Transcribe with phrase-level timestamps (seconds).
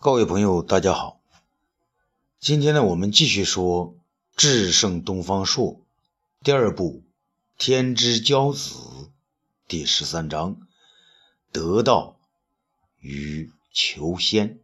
[0.00, 1.20] 各位朋友，大家好。
[2.38, 3.94] 今天呢，我们继续说
[4.36, 5.74] 《智胜东方朔》
[6.44, 7.02] 第二部
[7.60, 8.76] 《天之骄子》
[9.66, 10.68] 第十三章
[11.50, 12.16] “得道
[13.00, 14.60] 与求仙”。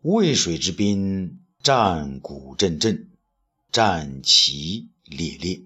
[0.00, 3.10] 渭水之滨，战鼓阵阵，
[3.70, 5.62] 战旗猎猎。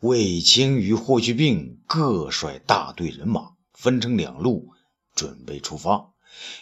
[0.00, 4.72] 卫青与霍去病各率大队人马，分成两路，
[5.14, 6.11] 准备出发。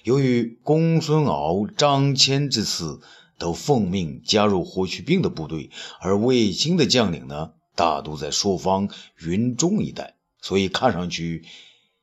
[0.03, 3.01] 由于公孙敖、张骞之次
[3.39, 5.71] 都奉命加入霍去病的部队，
[6.01, 8.89] 而卫青的将领呢，大都在朔方、
[9.19, 11.45] 云中一带，所以看上去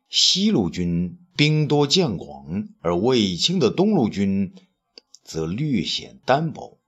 [0.09, 4.53] 西路军兵多将广，而卫青的东路军
[5.23, 6.80] 则略显单薄。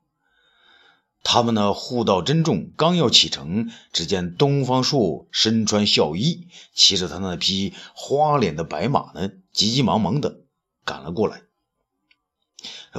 [1.22, 10.40] 他们呢，护道珍重，刚要启程，只见东方朔身穿孝衣，骑着他那匹花脸的白马呢，急急忙忙的。
[10.90, 11.44] 赶了过来，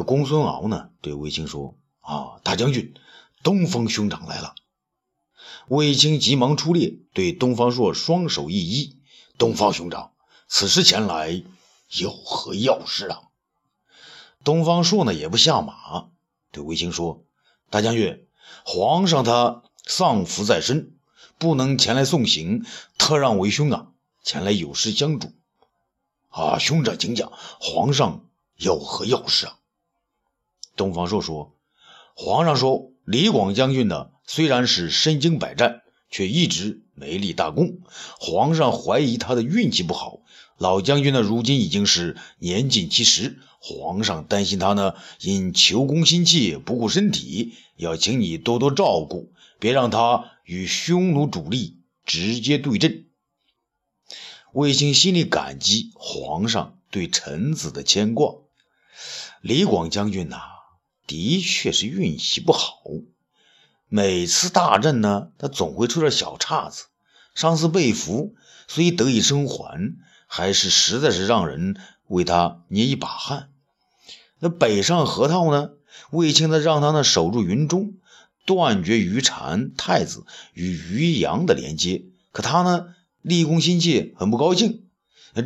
[0.06, 2.94] 公孙敖呢对卫青说：“啊，大将军，
[3.42, 4.54] 东方兄长来了。”
[5.66, 8.94] 卫青急忙出列，对东方朔双手一揖
[9.38, 10.12] ：“东方兄长，
[10.46, 11.42] 此时前来
[11.98, 13.22] 有何要事啊？”
[14.44, 16.10] 东方朔呢也不下马，
[16.52, 17.24] 对卫青说
[17.70, 18.24] ：“大将军，
[18.64, 20.96] 皇上他丧服在身，
[21.38, 22.64] 不能前来送行，
[22.96, 23.88] 特让为兄啊
[24.22, 25.32] 前来有事相助。”
[26.30, 28.24] 啊，兄长，请讲，皇上
[28.56, 29.58] 有何要事啊？
[30.76, 31.56] 东方朔说
[32.14, 37.80] ：“皇上说，李广将军呢，虽然是身经百战，却一直没立大功。
[38.18, 40.20] 皇上怀疑他的运气不好。
[40.56, 53.06] 老将军呢，如今已经是年近七十，皇上担心他呢，因求功心切，不顾身体，要请你多多照顾，别让他与匈奴主力直接对阵。”
[54.52, 58.34] 卫青心里感激皇上对臣子的牵挂。
[59.40, 60.40] 李广将军呐，
[61.06, 62.82] 的确是运气不好，
[63.88, 66.86] 每次大战呢，他总会出点小岔子。
[67.34, 68.34] 上次被俘
[68.66, 71.76] 虽得以生还，还是实在是让人
[72.08, 73.50] 为他捏一把汗。
[74.40, 75.70] 那北上河套呢，
[76.10, 77.94] 卫青呢让他呢守住云中，
[78.46, 82.02] 断绝于禅太子与于阳的连接。
[82.32, 82.96] 可他呢？
[83.22, 84.84] 立功心切，很不高兴。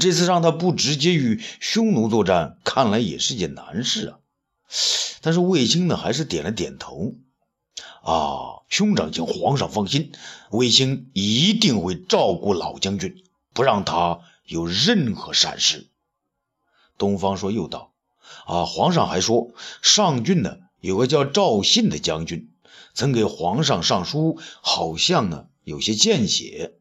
[0.00, 4.18] 这次让他不直接与匈奴作战，看来也是件难事啊。
[5.20, 7.14] 但是卫青呢，还是点了点头。
[8.02, 10.12] 啊，兄长，请皇上放心，
[10.50, 15.88] 卫青一定会照顾老将军，不让他有任何闪失。
[16.96, 17.92] 东方朔又道
[18.46, 19.52] ：“啊，皇上还说，
[19.82, 22.50] 上郡呢有个叫赵信的将军，
[22.94, 26.74] 曾给皇上上书，好像呢有些见解。”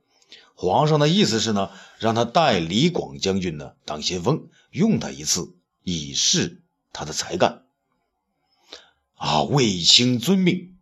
[0.55, 7.65] 皇上的意思是呢，让他代李广将军呢当先锋，用他一次，以示他的才干。
[9.15, 10.77] 啊，卫青遵命。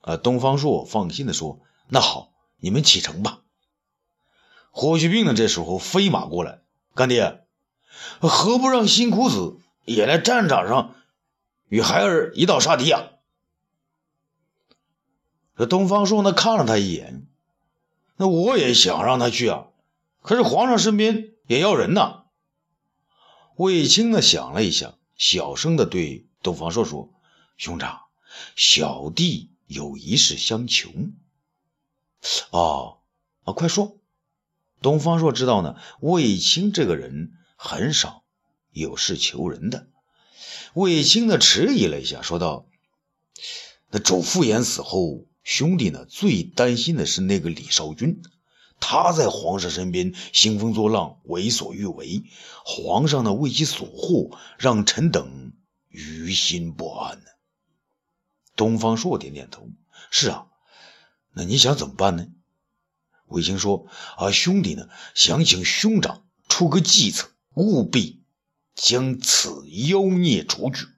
[0.00, 3.42] 啊，东方朔放心的说：“那好，你们启程吧。”
[4.70, 6.60] 霍去病呢，这时候飞马过来，
[6.94, 7.44] 干爹，
[8.20, 10.94] 何不让辛苦子也来战场上
[11.68, 13.02] 与孩儿一道杀敌啊？
[15.56, 17.26] 这东方朔呢，看了他一眼。
[18.16, 19.66] 那我也想让他去啊，
[20.22, 22.24] 可是皇上身边也要人呐。
[23.56, 27.10] 卫青呢想了一下，小声的对东方朔说
[27.56, 28.00] ：“兄长，
[28.54, 30.90] 小弟有一事相求。”
[32.50, 32.98] 哦，
[33.44, 33.98] 啊，快说。
[34.82, 38.24] 东方朔知道呢，卫青这个人很少
[38.72, 39.88] 有事求人的。
[40.74, 42.66] 卫青呢迟疑了一下，说道
[43.90, 48.20] ：“那主父偃死后。”兄弟呢，最担心的是那个李少君，
[48.80, 52.24] 他在皇上身边兴风作浪，为所欲为。
[52.64, 55.52] 皇上呢，为其所惑，让臣等
[55.88, 57.26] 于心不安呢。
[58.56, 59.68] 东方朔点点头
[60.10, 60.48] ：“是啊，
[61.32, 62.26] 那你想怎么办呢？”
[63.28, 63.86] 卫青说
[64.18, 68.20] ：“啊，兄弟呢，想请兄长出个计策，务必
[68.74, 70.88] 将此妖孽除去。”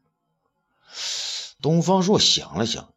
[1.60, 2.94] 东方朔想了想。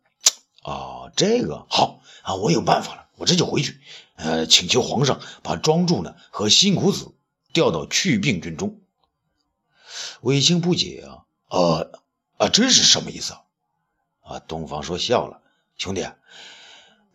[0.62, 2.36] 啊，这个好啊！
[2.36, 3.80] 我有办法了，我这就回去，
[4.16, 7.13] 呃，请求皇上把庄助呢和辛苦子
[7.52, 8.80] 调到去病军中。
[10.22, 11.92] 卫青不解啊，呃
[12.38, 13.42] 啊，这是什么意思啊？
[14.22, 15.42] 啊，东方朔笑了，
[15.78, 16.08] 兄弟，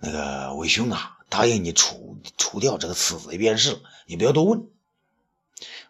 [0.01, 4.67] 那个魏兄啊，答应你除除掉这个刺贼便是了，你不要多问。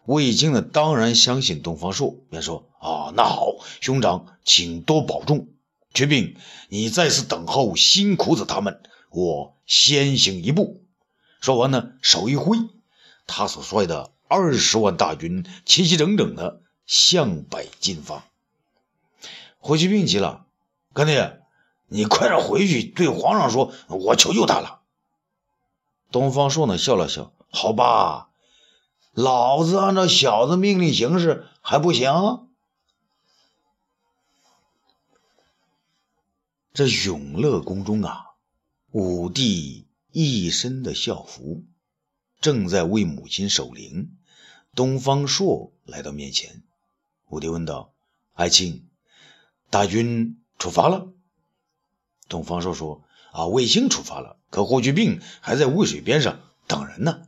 [0.05, 5.47] 卫青呢，当然相信东方朔，便说啊，那好，兄长请多保重。
[5.97, 6.37] 去病，
[6.69, 10.83] 你在此等候辛苦子他们，我先行一步。
[11.41, 12.55] 说完呢，手一挥，
[13.25, 18.25] 他所率的二十万大军齐齐整整的向北进发。
[19.57, 20.45] 霍去病急了
[20.93, 21.41] ：“干爹，
[21.87, 24.81] 你快点回去对皇上说，我求求他了。”
[26.11, 28.29] 东方朔呢笑了笑：“好吧，
[29.13, 32.45] 老子按照小子命令行事还不行？”
[36.73, 38.25] 这永乐宫中啊，
[38.91, 41.65] 武帝一身的校服，
[42.39, 44.17] 正在为母亲守灵。
[44.75, 46.63] 东方朔来到面前，
[47.29, 47.95] 武帝问道
[48.33, 48.87] ：“爱卿，
[49.71, 51.11] 大军出发了？”
[52.29, 53.03] 东方朔说
[53.33, 57.27] ：“啊，卫星出发了，可霍去病还在渭水边上等人呢。”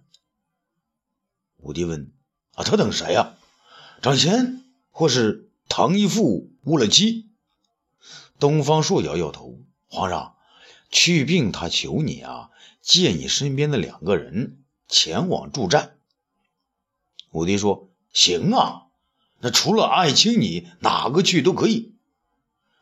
[1.58, 2.12] 武帝问
[2.54, 3.36] ：“啊，他等谁呀？
[4.04, 4.62] 张骞，
[4.92, 7.29] 或是唐义父误了机？”
[8.40, 9.60] 东方朔摇摇头
[9.90, 10.36] ：“皇上，
[10.90, 12.50] 去病他求你啊，
[12.82, 15.98] 借你身边的两个人前往助战。”
[17.32, 18.88] 武帝说：“行啊，
[19.40, 21.94] 那除了爱卿你，哪个去都可以。”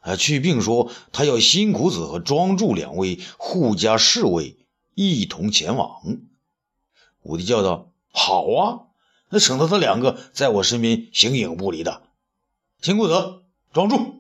[0.02, 4.58] 啊，去病说他要辛苦子和庄助两位护家侍卫
[4.94, 6.20] 一同前往。
[7.24, 8.88] 武帝叫道：“好啊，
[9.30, 12.04] 那省得他两个在我身边形影不离的。”
[12.80, 13.42] 辛苦子、
[13.74, 14.17] 庄助。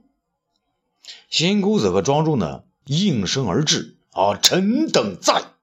[1.29, 4.37] 新姑子和庄助呢应声而至啊！
[4.37, 5.53] 臣等在。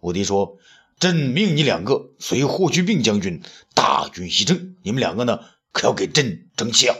[0.00, 0.58] 武帝说
[0.98, 3.42] ：“朕命你两个随霍去病将军
[3.74, 5.40] 大军西征，你们两个呢
[5.72, 6.96] 可要给朕争气啊！”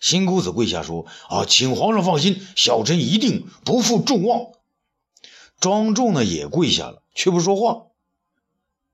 [0.00, 4.52] 新姑子跪下说：“啊，请皇上放心，小臣一定不负众望。”
[5.60, 7.86] 庄助呢也跪下了，却不说话。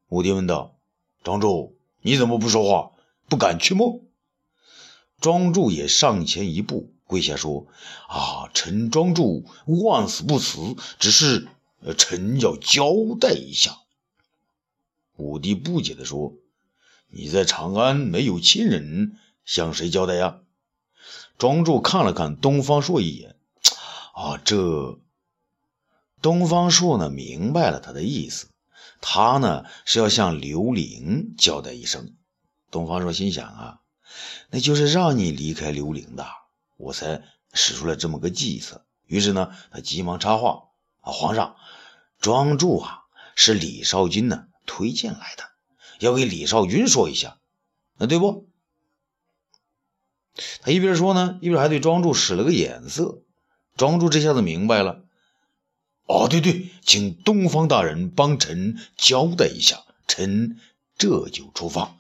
[0.09, 0.77] 武帝问道
[1.23, 2.91] ：“庄助，你怎么不说话？
[3.29, 3.85] 不敢去吗？”
[5.21, 6.93] 庄助也上前一步。
[7.07, 7.67] 跪下说
[8.09, 11.49] ：“啊，臣庄主万死不辞，只是
[11.81, 13.79] 呃臣要交代一下。”
[15.17, 16.35] 武帝不解地说
[17.09, 20.41] ：“你在长安没有亲人，向谁交代呀？”
[21.39, 23.37] 庄主看了看东方朔一眼，
[24.15, 24.99] 啊，这
[26.21, 28.49] 东方朔呢，明白了他的意思，
[29.01, 32.15] 他呢是要向刘伶交代一声。
[32.71, 33.81] 东方朔心想啊，
[34.51, 36.27] 那就是让你离开刘伶的。
[36.77, 40.65] 我才使出了这么个计策，于是呢，他急忙插话
[41.01, 41.57] ：“啊，皇上，
[42.21, 45.45] 庄助啊，是李少君呢推荐来的，
[46.01, 47.39] 要给李少君说一下，
[47.97, 48.49] 那对不？”
[50.61, 53.23] 他一边说呢，一边还对庄助使了个眼色。
[53.77, 55.05] 庄助这下子明白了
[56.05, 60.61] ：“哦，对对，请东方大人帮臣交代一下，臣
[60.99, 61.97] 这就出发。”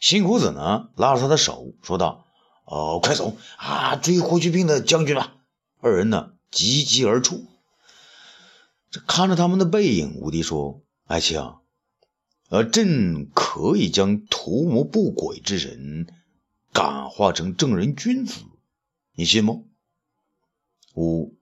[0.00, 2.23] 辛苦子呢，拉着他的手说道。
[2.64, 3.96] 哦，快走啊！
[3.96, 5.36] 追霍去病的将军吧！
[5.80, 7.44] 二人呢，急急而出。
[8.90, 11.40] 这看着他们的背影，武帝说：“爱卿，
[12.48, 16.06] 呃，朕可以将图谋不轨之人
[16.72, 18.40] 感化成正人君子，
[19.14, 19.62] 你信吗？”
[20.94, 21.36] 武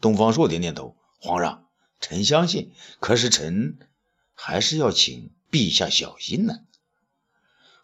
[0.00, 1.66] 东方朔点点头：“皇上，
[1.98, 2.72] 臣相信。
[3.00, 3.78] 可是臣
[4.34, 6.60] 还是要请陛下小心呢。”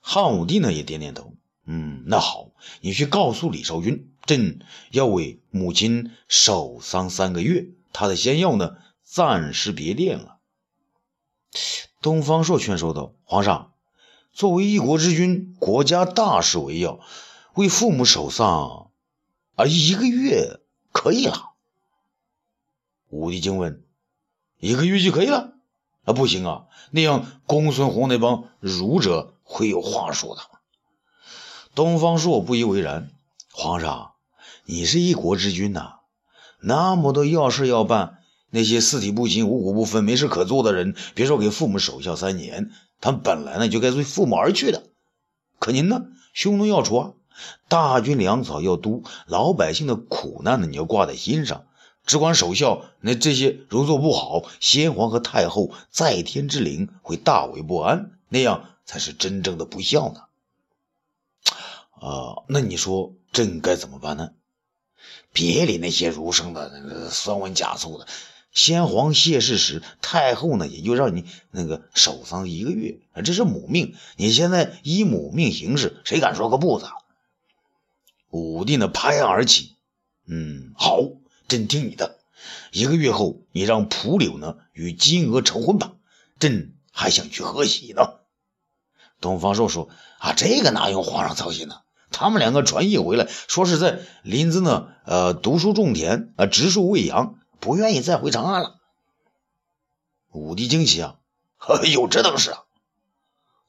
[0.00, 1.34] 汉武帝呢，也点点头。
[1.66, 2.50] 嗯，那好，
[2.82, 10.38] 你去告诉李少君，朕要为母亲守丧三个月，他的仙药呢，暂时别炼了。
[12.02, 13.72] 东方朔劝说道：“皇上，
[14.32, 17.00] 作为一国之君，国家大事为要，
[17.54, 18.90] 为父母守丧，
[19.54, 20.60] 啊，一个月
[20.92, 21.52] 可以了。”
[23.08, 23.84] 武帝惊问
[24.60, 25.54] ：“一个月就可以了？
[26.04, 30.42] 啊，不行啊，那样公孙弘那帮儒者会有话说的。”
[31.74, 33.10] 东方朔不以为然，
[33.52, 34.12] 皇上，
[34.64, 35.94] 你是一国之君呐，
[36.60, 38.18] 那么多要事要办，
[38.50, 44.84] 那些四体不勤、五谷不分、没事可做的人，别说给父母守孝三年，他们本来呢就该随父母而去的。
[45.58, 46.02] 可您呢，
[46.32, 47.10] 匈奴要除啊，
[47.68, 51.64] 大军粮草要督，老百姓的苦难呢你要挂在心上，
[52.06, 60.20] 只管守孝，那这些如做不好，先皇和太后在天之灵会大为不安，那样才是真正的不孝呢。
[62.04, 64.32] 啊，那你说朕该怎么办呢？
[65.32, 68.06] 别理那些儒生的那个酸文假醋的。
[68.52, 73.96] 先皇谢世时，太后呢也就让你那个守丧一个月，这是母命。
[74.16, 76.86] 你现在依母命行事，谁敢说个不字？
[78.28, 79.76] 武帝呢拍案而起，
[80.26, 81.00] 嗯，好，
[81.48, 82.18] 朕听你的。
[82.70, 85.94] 一个月后，你让蒲柳呢与金娥成婚吧，
[86.38, 88.20] 朕还想去贺喜呢。
[89.20, 89.88] 东方朔说
[90.20, 91.80] ：“啊，这个哪用皇上操心呢？”
[92.14, 98.76] 他们两个传译回来，说是在临淄呢，呃，读书种田，啊，植树喂羊，不愿意再回长安了。
[100.30, 101.16] 武帝惊奇啊，
[101.92, 102.60] 有这等事啊！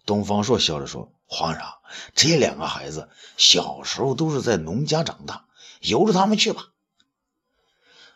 [0.06, 1.80] 东方朔笑着说：“皇上，
[2.14, 5.46] 这两个孩子小时候都是在农家长大，
[5.82, 6.68] 由着他们去吧。”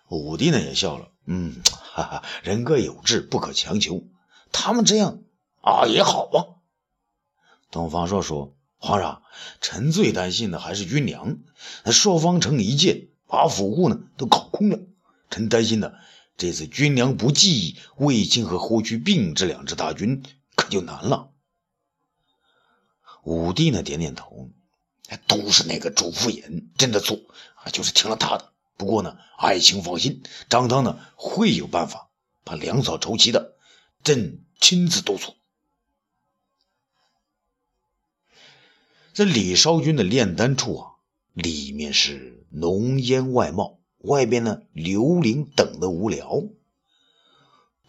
[0.07, 4.03] 武帝呢也笑了：“嗯，哈哈，人各有志，不可强求。
[4.51, 5.19] 他们这样
[5.61, 6.37] 啊也好啊。”
[7.71, 9.23] 东方朔说：“皇上，
[9.59, 11.39] 臣最担心的还是军粮。
[11.83, 14.79] 那朔方城一建，把府库呢都搞空了。
[15.29, 15.91] 臣担心呢，
[16.37, 20.23] 这次军粮不济，卫青和霍去病这两支大军
[20.55, 21.29] 可就难了。”
[23.23, 24.49] 武帝呢点点头
[25.27, 27.19] ：“都是那个主父偃真的错
[27.55, 28.53] 啊，就是听了他的。
[28.77, 32.09] 不过呢，爱卿放心，张汤呢会有办法
[32.45, 33.57] 把粮草筹齐的，
[34.03, 35.35] 朕亲自督促。”
[39.19, 40.91] 这李少君的炼丹处啊，
[41.33, 46.43] 里面是浓烟外冒，外边呢刘伶等的无聊。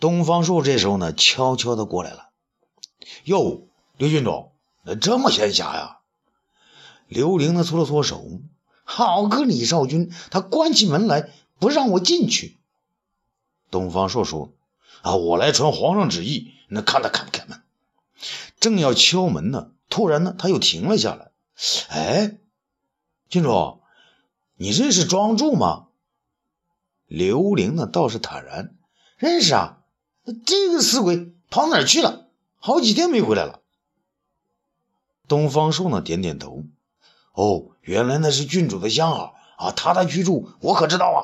[0.00, 2.30] 东方朔这时候呢，悄悄的过来了。
[3.22, 4.50] 哟，刘郡主，
[5.00, 5.98] 这么闲暇呀？
[7.06, 8.40] 刘伶呢，搓了搓手。
[8.82, 12.58] 好个李少君，他关起门来不让我进去。
[13.70, 14.52] 东方朔说
[15.02, 17.59] ：“啊，我来传皇上旨意，那看他开不开门。”
[18.60, 19.72] 正要敲门呢。
[19.88, 21.32] 突然呢，他又停了下来。
[21.88, 22.38] 哎，
[23.28, 23.80] 郡主，
[24.54, 25.88] 你认识庄助吗？
[27.06, 28.76] 刘玲呢倒是坦然，
[29.16, 29.78] 认识啊。
[30.46, 32.28] 这个死鬼跑哪去了？
[32.58, 33.62] 好几天没回来了。
[35.26, 36.62] 东方朔呢点点头。
[37.32, 41.18] 哦，原来那是郡主的相好啊，他的居住我可知道啊。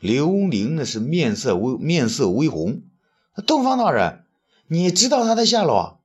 [0.00, 2.82] 刘玲呢是面色微面色微红。
[3.46, 4.24] 东方大人，
[4.72, 6.00] 你知道他的下落？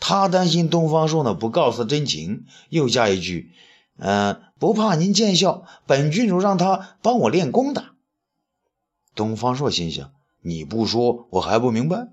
[0.00, 3.52] 他担心东方朔呢不告诉真情，又加一句
[4.00, 7.84] ：“嗯，不怕您见笑，本郡主让他帮我练功的。”
[9.14, 12.08] 东方朔心想：“你不说，我还不明白。”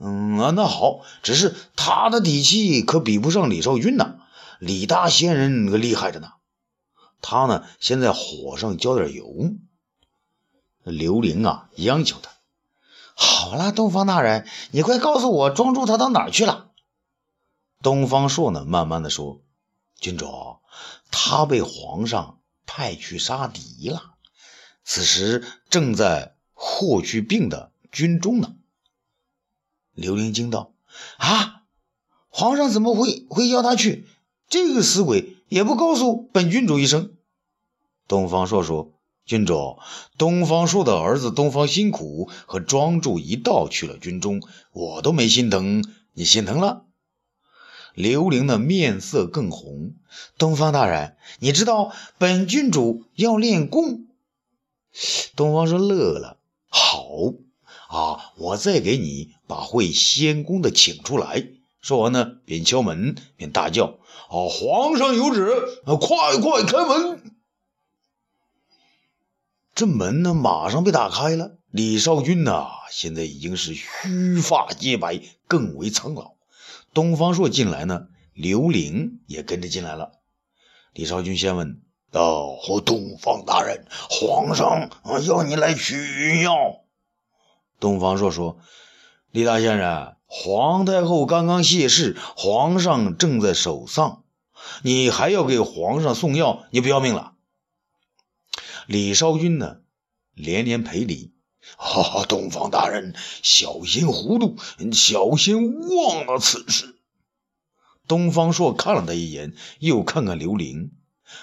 [0.00, 4.14] 嗯啊，那好，只是他的底气可比不上李少君呐，
[4.58, 6.32] 李大仙人可厉害着呢。
[7.20, 9.52] 他呢，先在火上浇点油。
[10.82, 12.30] 刘玲啊，央求他
[13.20, 16.70] ：“好了，东方大人，你快告诉我，庄主他到哪儿去了？”
[17.82, 19.42] 东方朔呢，慢慢的说
[19.98, 20.28] ：“郡主，
[21.10, 24.14] 他被皇上派去杀敌了，
[24.84, 28.54] 此时正在霍去病的军中呢。”
[29.94, 30.74] 刘伶惊道
[31.18, 31.62] ：“啊，
[32.28, 34.06] 皇上怎么会会要他去？
[34.48, 37.16] 这个死鬼也不告诉本郡主一声。”
[38.06, 38.92] 东方朔说
[39.28, 39.76] ：“郡主，
[40.16, 44.40] 东方朔的儿子东方辛苦和庄助一道去了军中，
[44.72, 46.86] 我都没心疼，你心疼了？”
[47.94, 49.92] 刘玲的面色更红。
[50.38, 54.06] 东方大人，你知道本郡主要练功。
[55.36, 56.38] 东方说乐了，
[56.70, 57.04] 好
[57.90, 61.48] 啊，我再给你把会仙功的请出来。
[61.82, 63.98] 说完呢，便敲门便大叫
[64.32, 65.54] ：“啊，皇上有旨，
[65.84, 67.17] 快快开门！”
[69.78, 71.52] 这门呢，马上被打开了。
[71.70, 76.32] 李少君呐，现在已经是须发皆白，更为苍老。
[76.92, 80.14] 东方朔进来呢，刘伶也跟着进来了。
[80.94, 81.80] 李少君先问
[82.10, 84.90] ：“哦，东方大人，皇上
[85.28, 86.56] 要你来取药。”
[87.78, 88.58] 东方朔说
[89.30, 94.24] ：“李大仙人，皇太后刚刚谢世，皇上正在守丧，
[94.82, 97.34] 你还要给皇上送药，你不要命了？”
[98.88, 99.80] 李少君呢，
[100.32, 101.34] 连连赔礼。
[101.76, 104.56] 哈啊，东方大人，小心糊涂，
[104.94, 106.96] 小心忘了此事。
[108.06, 110.92] 东方朔看了他一眼，又看看刘伶。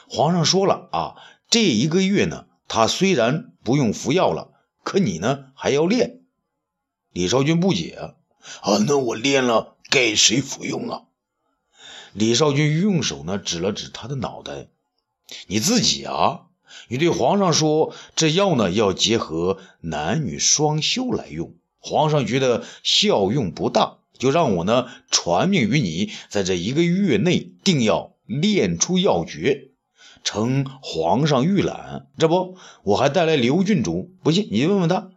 [0.10, 1.16] 皇上说了啊，
[1.48, 4.52] 这一个月呢，他虽然不用服药了，
[4.84, 6.22] 可你呢还要练。
[7.12, 8.16] 李少君不解
[8.62, 11.04] 啊，那我练了给谁服用啊？
[12.12, 14.68] 李少君用手呢指了指他的脑袋，
[15.46, 16.45] 你自己啊。
[16.88, 21.56] 你对皇上说，这药呢要结合男女双修来用。
[21.80, 29.70] 皇上觉得效用不大，就让我呢传命于你，在这一个月内定要练出药诀，
[30.24, 32.08] 呈皇上御览。
[32.18, 35.12] 这不，我还带来刘郡主，不信你问问他。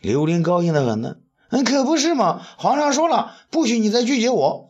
[0.00, 1.16] 刘玲高兴的很呢，
[1.50, 4.68] 嗯，可不是嘛，皇上说了，不许你再拒绝我。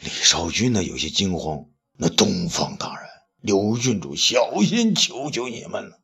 [0.00, 1.66] 李少君呢有些惊慌，
[1.96, 3.01] 那东方大人。
[3.42, 5.98] 刘郡主，小心，求求你们了！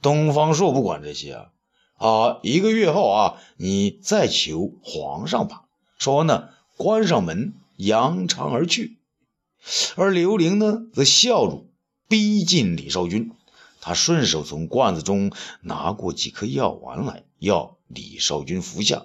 [0.00, 1.50] 东方朔不管这些啊，
[1.98, 5.64] 啊，一个月后啊，你再求皇上吧。
[5.98, 8.98] 说完呢，关上门，扬长而去。
[9.96, 11.66] 而刘玲呢，则笑着
[12.08, 13.30] 逼近李少君，
[13.82, 19.04] 他顺手从罐子中拿过几颗药丸来，要李少君服下。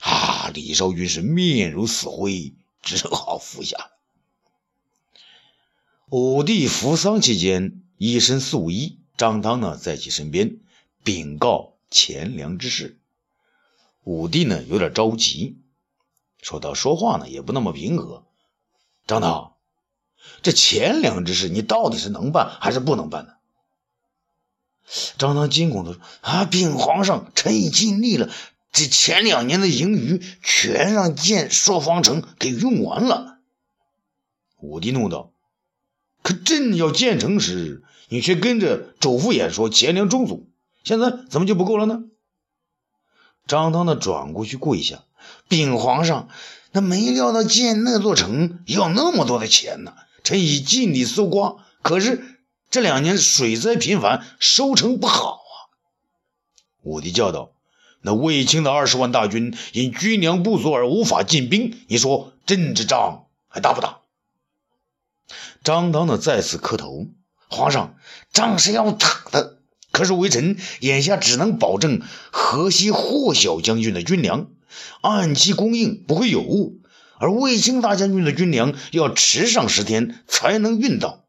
[0.00, 3.92] 啊，李少君是面如死灰，只好服下。
[6.08, 10.60] 武帝服丧期间，一身素衣，张汤呢在其身边
[11.02, 13.00] 禀告钱粮之事。
[14.04, 15.58] 武帝呢有点着急，
[16.40, 18.24] 说到说话呢也不那么平和。
[19.08, 19.54] 张汤，
[20.42, 23.32] 这钱粮之事，你到底是能办还是不能办呢？
[25.18, 28.32] 张汤惊恐的说：“啊，禀皇上，臣已尽力了。
[28.70, 33.40] 这前两年的盈余，全让建朔方城给用完了。”
[34.62, 35.32] 武帝怒道
[36.26, 40.48] ：“可朕要建成时，你却跟着周副演说钱粮充足，
[40.82, 42.02] 现在怎么就不够了呢？”
[43.46, 45.04] 张汤呢，转过去跪下，
[45.46, 46.28] 禀皇上，
[46.72, 49.94] 那没料到建那座城要那么多的钱呢。
[50.24, 52.32] 臣已尽力搜刮，可是。
[52.68, 55.54] 这两年水灾频繁，收成不好啊！
[56.82, 57.52] 武帝叫道
[58.02, 64.00] ：“那卫青的二十万大军因军粮不足而无法进兵，你说朕这仗还打不打？”
[65.64, 67.08] 张汤呢再次磕头
[67.48, 67.96] ：“皇上，
[68.32, 74.50] 仗是要打的，可是微臣眼下只能保证河西霍小将军的军粮
[75.00, 76.80] 按期供应，不会有误；
[77.18, 81.24] 而卫青大将军的军粮要迟上十天才能运到。”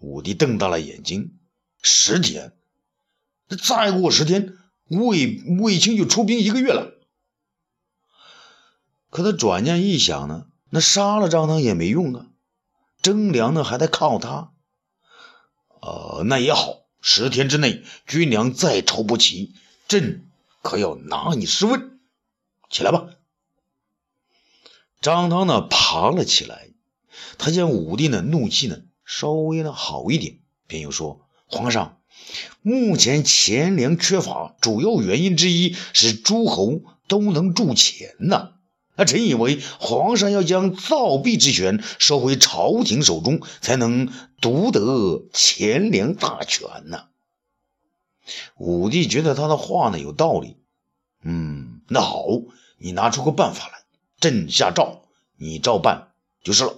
[0.00, 1.38] 武帝瞪大了眼睛，
[1.82, 2.52] 十天，
[3.66, 4.56] 再过十天，
[4.88, 6.92] 卫卫青就出兵一个月了。
[9.10, 12.26] 可他转念一想呢，那杀了张汤也没用啊，
[13.08, 14.52] 征粮呢还得靠他。
[15.80, 19.54] 呃，那也好，十天之内军粮再筹不齐，
[19.88, 20.28] 朕
[20.60, 22.00] 可要拿你试问。
[22.68, 23.06] 起来吧。
[25.00, 26.68] 张汤呢爬了起来，
[27.38, 28.82] 他见武帝的怒气呢。
[29.06, 32.02] 稍微的好一点，便又说：“皇上，
[32.60, 38.52] 目前钱粮缺乏，主要原因之一是诸侯都能铸钱呢。
[38.98, 47.06] 那臣以为，皇上要将造币之权收回朝廷手中，才能独得钱粮大权呢。”
[48.58, 50.58] 武帝觉得他的话呢有道理，
[51.22, 52.26] 嗯，那好，
[52.76, 53.84] 你拿出个办法来，
[54.20, 55.04] 朕下诏，
[55.36, 56.74] 你照办就是了。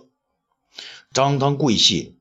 [1.12, 2.12] 张汤跪谢。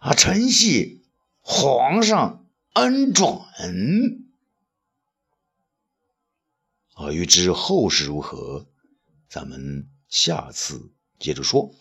[0.00, 0.14] 啊！
[0.14, 0.96] 臣谢
[1.42, 3.28] 皇上恩准。
[6.94, 8.64] 啊，欲知后事如何，
[9.30, 11.72] 咱们下次接着说。